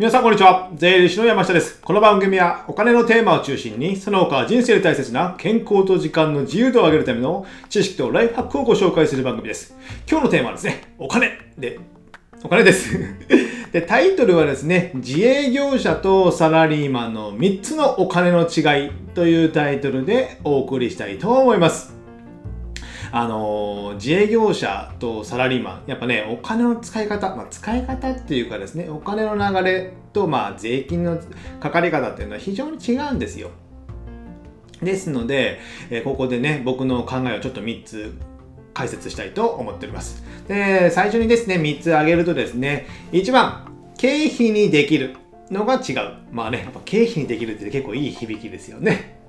[0.00, 0.70] 皆さんこんにちは。
[0.76, 1.78] 税理士の山下です。
[1.82, 9.76] この番組はお金のテーマを中心に、その他人生で大切な健康と時間の自由度を上げるための知識とライフハックをご紹介する番組です。
[10.08, 11.78] 今日のテーマはですね、お金で、
[12.42, 12.96] お金です。
[13.72, 21.99] で、タイトルはですね、自営業者とサラリーマンの3つのお金の違いというタイトルでお送りしたいと思います。
[23.12, 31.18] あの自営業者とサラリーマンやっぱねお金の使い方、まあ、使い方っていうかですねお金の流れと、まあ、税金の
[31.58, 33.50] かかり方っていうのは非常に違うんですよ。
[34.82, 38.18] ですので、えここでね僕の考えをちょっと3つ
[38.72, 40.24] 解説したいと思っております。
[40.48, 43.66] で最初にですね3つ挙げるとですね1番
[43.98, 45.16] 経費にできる
[45.50, 46.16] のが違う。
[46.32, 49.19] まあねやっぱ経費にできるって結構いい響きですよね。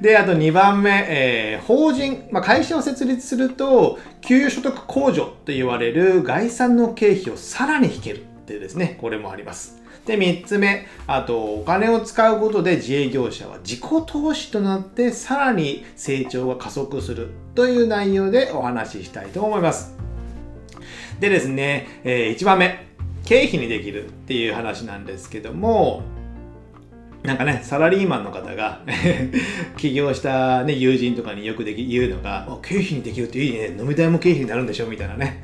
[0.00, 9.80] で、あと2番目、えー、法人、まあ、会社を設立すると、給与所得控除と言われる概算の経費をさらに引けるっていうですね、これもあります。
[10.06, 19.94] で、3つ目、あと、お金を使うことで自営業者は自己投資となってさらに成長が加速するという内容でお話ししたいと思います。
[21.20, 22.86] でですね、えー、1番目、
[23.24, 26.02] 経費にできるっていう話なんですけども、
[27.22, 28.80] なんかね、サラリーマンの方が
[29.76, 35.42] 起業した、ね、友人とかによくでき言うのが、経費にできるっていいね、飲み代も経費になるんでしょみたいなね。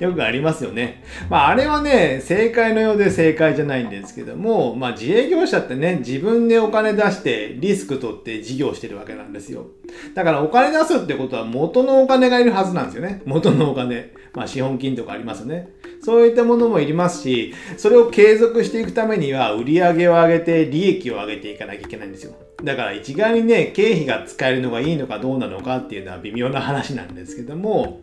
[0.04, 1.02] よくありますよね。
[1.28, 9.66] まあ、あれはね、正解のようで正解じゃないんですけども、まあ、自営業者ってね、自分でお金出してリスク取って事業してるわけなんですよ。
[10.14, 13.20] だからお金出すってことは元のお金がいるはずなんですよね。
[13.26, 14.12] 元のお金。
[14.32, 15.68] まあ、資本金とかありますよね。
[16.02, 22.32] そういったものもいりますし、それを継続していくためには、売り上げを上げて、利益を上げていかなきゃいけないんですよ。
[22.62, 28.00] だから一概にね、経費が使えるのがいいのかどうなのかっていうのは微妙な話なんですけども、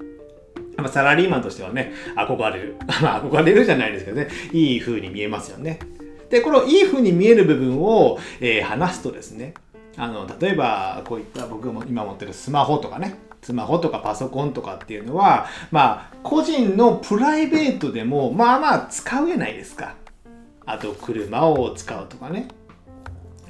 [0.84, 2.76] まサラリーマンとしてはね、憧れる。
[3.02, 5.80] まあ、憧れるじゃないですけどね、いい風に見えますよね。
[6.30, 9.54] で、このいい風に見える部分を、えー、話すとですね、
[9.98, 19.96] あの、例えば、こういった僕も今持ってるスマホとかね、スマホとかパソコンとかっていうのは、まあ、個人のプライベートでも、まあまあ使うじゃないですか。
[20.66, 22.48] あと、車を使うとかね。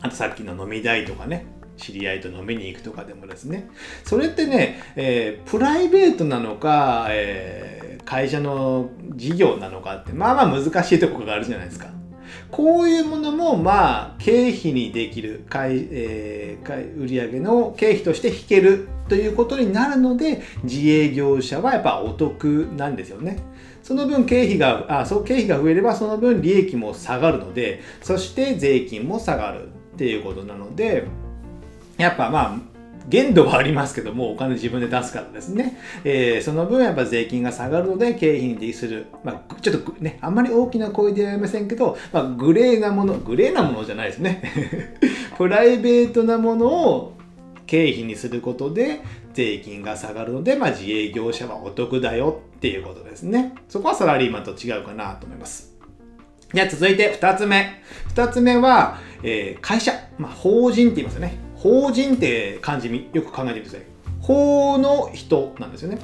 [0.02, 1.48] あと、さっきの飲み代とかね。
[1.78, 3.70] 知り合いと飲みに行くとかでもですね。
[4.04, 11.88] それってね、えー、プライベートなのか、えー、会社の事業なのかって、まあまあ難しいとこがあるじゃないですか。
[12.52, 23.40] こういうものも、まあ、経費にできる、えー、売上の経費として引けるということになるので、自営業者はやっぱお得なんですよね。
[23.84, 31.06] その分経費が、あ、そう経費が増えればその分利益も下がるので、そして税金も下がるっていうことなので、
[31.98, 32.78] やっぱまあ、
[33.08, 35.78] 限度はありますけども、お金自分で出すからですね。
[36.04, 39.06] えー、その分やっぱ税金が下がるので、経費に適する。
[39.24, 44.44] まあ、ちょっとね、あんまり大きな声では言いませんけど、まあ、グレーなもの、グレーなものじゃないですね。
[45.38, 47.14] プライベートなものを
[47.66, 49.00] 経費にすることで、
[49.34, 53.56] 税金が下がるので、まあ、自営業者はお得だよっていうことですね。
[53.70, 55.78] そこはサラリーマンと違うかなと思います。
[56.54, 57.82] じゃあ続いて2つ目。
[58.16, 61.47] 2つ目は、えー、会社、まあ、法人って言いますよね。
[61.58, 63.82] 法人って漢字よく考えてください。
[64.22, 66.00] 法の人なんですよね。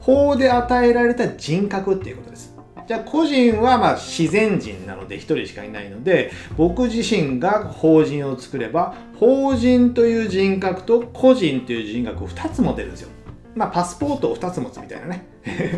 [0.00, 2.54] 法で与えられた人格っていうことです。
[2.86, 13.08] じゃあ個人はまあ自然人なので1人しかいないので僕自身が法人を作れば法人という人格と個人という人格を2つ持てるんですよ。
[13.54, 15.26] まあパスポートを2つ持つみたいなね。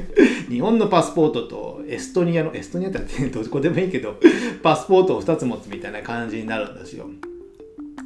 [0.49, 2.99] 日本のパスポートとエストニアの、エストニアって
[3.29, 4.15] どこでもいいけど、
[4.63, 7.07] パスポートを2つ持つみたいな感じになるんですよ。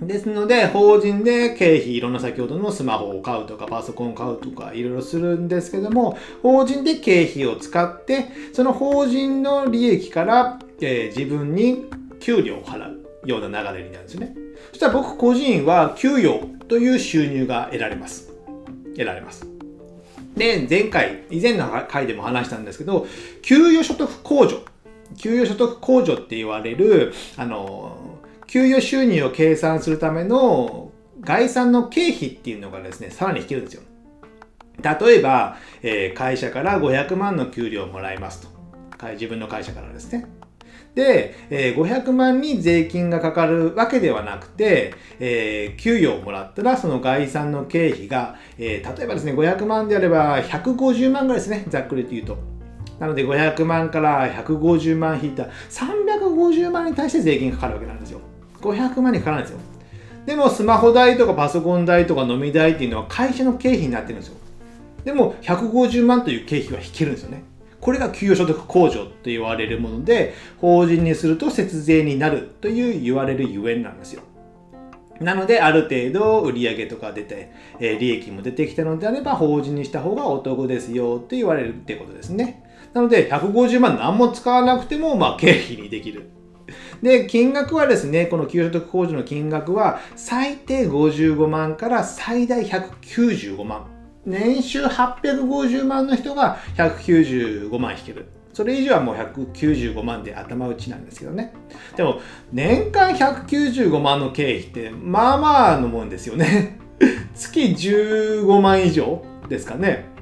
[0.00, 11.86] ですので、法人で経費、いろんな先ほどのスマホを買うとか、パソコンを買うとか、いろいろするんですけども、法人で経費を使って、その法人の利益から、えー、自分に
[12.20, 14.34] 給料を払うような流れになるんですね。
[14.70, 18.32] そしたら僕個人は給与という収入が得られます。
[18.94, 19.46] 得られます。
[20.36, 23.06] で、前回、以前の回でも話したんですけど、
[23.42, 24.60] 給与所得控除。
[25.16, 28.17] 給与所得控除って言われる、あの、
[28.48, 30.90] 給与収入を計算するための
[31.20, 33.82] 概算の経費っていうのがですね、さらに引けるんですよ。
[34.82, 38.48] 例えば、えー、会社から500万の給料をもらいますと。
[39.12, 40.26] 自分の会社からですね。
[40.94, 52.38] で、えー、500万に税金がかかるわけではなくて、えー、給与をもらったらその概算の経費が、えー、例えばですね、500万であれば150万ぐらいですね、ざっくりと言うと。
[52.98, 57.97] なので500万から150万引いた350万に対して税金がかかるわけなんです。
[58.60, 59.60] 500万にかからないですよ。
[60.26, 64.36] でもスマホ代とかパソコン代とか飲み代っていうのは会社の経費になってるんですよ。
[65.04, 67.42] でも150万という経費は引けるんですよね。
[67.80, 74.22] これが給与所得控除と言われるもので、法人にすると節税になるという言われるゆえんなんですよ。
[75.20, 77.50] なので、ある程度売上とか出て、
[77.80, 82.64] え、利益も出てきたのであれば、法人にした方がお得ですよって言われるってことですね。
[82.94, 86.30] なので、150万何も使わなくても、まあ、経費にできる。
[87.02, 93.86] で、金額はですね、この給与所得控除の金額は、最低55万から最大195万。
[94.26, 98.26] 年収850万の人が195万引ける。
[98.52, 101.54] それ以上はもう195万で頭打ちなんですけどね。
[101.96, 102.20] でも、
[102.52, 106.78] 年間195万の経費って、まあまあのもんですよね。
[107.34, 110.17] 月15万以上ですかね。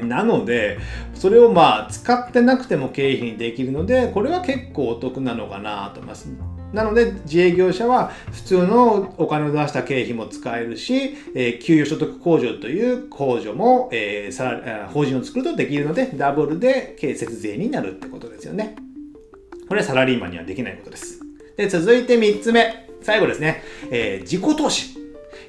[0.00, 0.78] なので、
[1.14, 6.28] それをまあ使ってなくても経費にできるので、これは結構お得なのかなと思います。
[6.72, 18.76] なので、自営業者は普通のお金を出した経費も使えるし、えー、給与所得控除という控除も、えー、さ法人を作るとできるので、ダブルで節税になるってことですよね。
[19.68, 21.20] これはサラリーマンにはできないことです。
[21.56, 22.88] で、続いて3つ目。
[23.00, 23.62] 最後ですね。
[23.90, 24.98] えー、自己投資。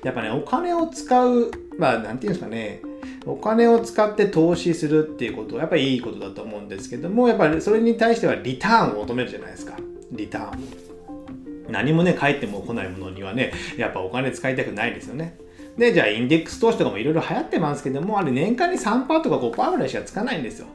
[0.04, 2.82] やっぱね、お金を使う、まあ、なんていうんですかね、
[3.26, 9.78] お金を使って投資するっていうことはやっぱりいいことだと思うんですけども、やっぱりそれに対してはリターンを求めるじゃないですか。
[10.12, 11.70] リターン。
[11.70, 15.38] 何もね、返っても来ないものにはね、やっぱお金使いたくないですよね。
[15.78, 20.68] で、じゃあインデックス投資とかもいろいろ流行ってますけども、あれ年間に3%とか5%ぐらいしかつかないんですよ。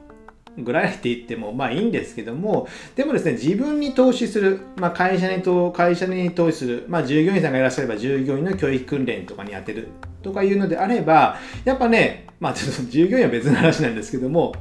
[0.58, 9.88] ぐらいって言ってもまあいいんですけども、でもですね、自分に投資する、まあ、会社にと会社に投資する、まあ、従業員さんがいらっしゃれば従業員の教育訓練とかに充てる
[10.22, 14.54] とかいうのであれば、やっぱね、まあちょっと従業員は別の話なんですけども、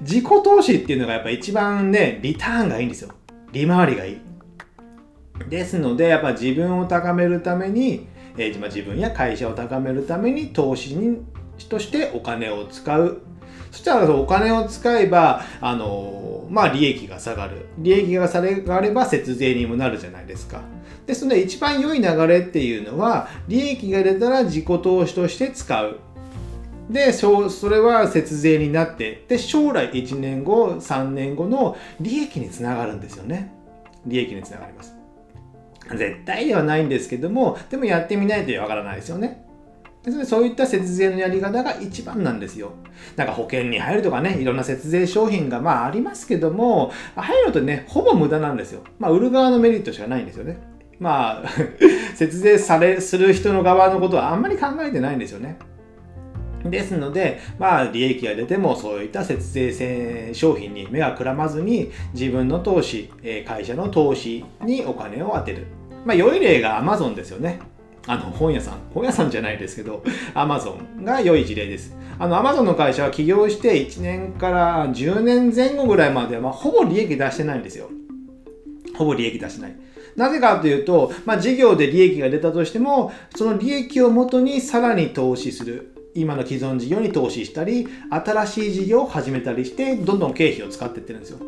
[0.00, 3.10] 自己投資っていうのがやっぱ一番ね、リターンがいいんですよ。
[3.52, 4.18] 利回りがいい。
[5.48, 11.18] ですので、やっぱ自分を高めるために、えー、自分や会社を高めるために投資に
[11.68, 13.22] としてお金を使う。
[13.70, 17.66] そしたらお金を使えば、あの、まあ利益が下がる。
[17.78, 20.60] 利益が下がれば節税にもなるじゃないですか。
[21.06, 25.98] ですので一番良い流れっていうのは、利益が出たら自己投資として使う。
[26.90, 33.52] で、それは節税になって、で、将来1年後、3年後の利益につながるんですよね。
[34.06, 34.94] 利益につながります。
[35.90, 39.45] 絶対ではないんですけども、でもやってみないとわからないですよね。
[40.24, 42.72] そういった節税のやり方が一番なんですよ。
[43.16, 48.82] なんか保険に入るとかね、いろんな節税商品がまあありますけども、入るとね、ほぼ無駄なんですよ。
[48.98, 50.58] まあ売る側のメリットしかないんですよね。
[51.00, 51.48] まあ
[52.14, 55.58] 節税され、する人の側のことはあんまり考えてないんですよね。
[56.70, 63.10] ですので、まあ、利益が出てもそういった節税商品に目がくらまずに自分の投資、
[63.46, 65.66] 会社の投資にお金を当てる。
[66.04, 67.58] まあ、良い例が Amazon ですよね。
[68.06, 68.78] あの、本屋さん。
[68.94, 70.02] 本屋さんじゃないですけど、
[70.34, 71.96] Amazon が良い事例です。
[72.18, 77.90] あの、Amazon の会社は起業して1年から10年前後ぐらいまでは、まあ、ほぼ利益出してないんですよ。
[78.96, 79.76] ほぼ利益出してない。
[80.14, 85.92] なぜかというと、まあ、事業で利益が出たとしても、その利益をもとにさらに投資する。
[86.14, 91.38] 今の既存事業に投資したり、新しい事業を始めたりして、どんどん経費を使っていってるんですよ。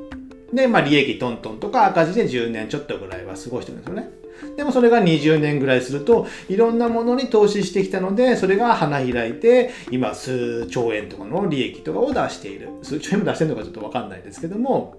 [0.53, 4.18] で、まあ、利益トントンとか赤字で10年ちょっとぐらいは過ごしてるんですよね。
[4.57, 12.71] でもそれが20年ぐらいすると、いろんなものに投資してきたので、それが花開いて、今数兆円とかの利益とかを出している。
[12.83, 14.97] 数兆円も出してるのかちょっとわかんないですけども、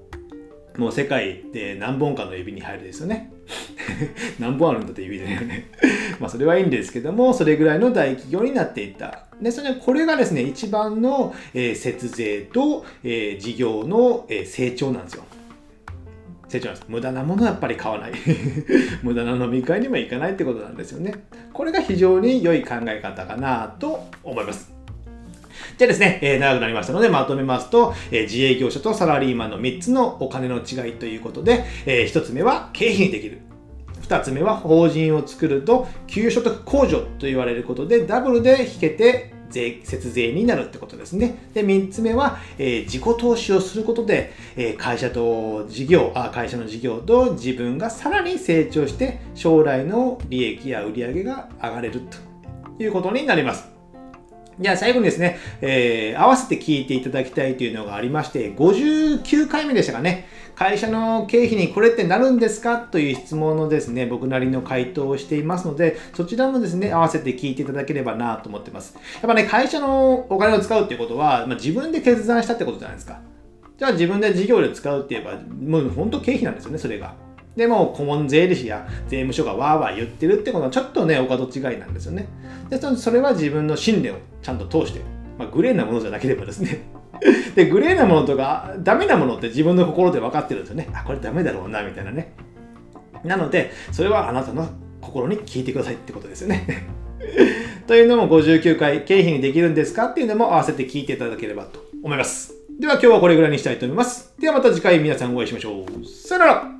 [0.77, 3.33] もう世界で何本かの指に入るですよね。
[4.39, 5.69] 何本あるんだって指だよね。
[6.19, 9.25] まあそれはいいんですけども、それぐらいの大企業になっていった。
[9.41, 15.23] で、それこれがですね、一番の、えー、節税と、えー、事業の、えー、成長なんですよ。
[16.49, 16.85] 成長です。
[16.89, 18.11] 無駄なものはやっぱり買わない。
[19.03, 21.13] 無駄な飲み会にも行かないってことなんですよね。
[21.53, 24.73] これが非常に良い考え方かなと思います。
[25.77, 33.39] じゃあですね、えー、長くなりましたのでまとめますと、えー、自営業者とサラリーマンの3つのお金の違いということで、えー、1つ目は経費にできる。
[34.01, 41.49] 2つ目は法人を作ると給与所得控除と言われることでダブルで引けて税節税になるってことですね。
[41.53, 53.78] で、3つ目は、えー、自己投資をすることで、えー、会社と事業あ、会社の事業と自分がさらに成長して将来の利益や売り上げが上がれるということになります。
[54.59, 60.27] じゃあ最後にですね、えー、合わせて聞いていただきたいというのがありまして、59回目でしたかね。
[60.55, 62.77] 会社の経費にこれってなるんですか？
[62.79, 68.95] という質問のですね、僕なりの回答をしていますので、そちらもですね、合わせて聞いていただければなと思ってます。
[68.95, 73.21] やっぱね、会社のお金を使うっていうことは、まあ、自分で決断したってことじゃないですか。
[73.77, 77.13] じゃあ自分で事業で使うって言えば、もう本当経費なんですよね、それが。
[77.59, 82.29] でも、顧問税理士や税務署がわーわー言ってるってことはちょっとね、お門違いなんですよね。
[82.69, 85.01] で、それは自分の信念をちゃんと通して、
[85.37, 86.83] まあ、グレーなものじゃなければですね、
[87.55, 90.87] で、グレーなものとか、ダメなものって自分の心で分かってるんですよね。
[90.93, 92.31] あ、これダメだろうな、みたいなね。
[93.25, 94.65] なので、それはあなたの
[95.01, 96.87] 心に聞いてくださいってことですよね。
[97.87, 102.53] というのも59回、経費にできるんですかっていうのも合わせて聞いていただければと思います。
[102.79, 104.33] では今日はこれぐらいにしたいと思います。
[104.39, 106.05] ではまた次回皆さんお会いしましょう。
[106.05, 106.78] さよなら